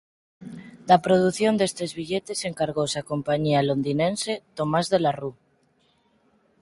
[0.89, 5.37] Da produción destes billetes encargouse a compañía londiniense "Thomas de la Rue".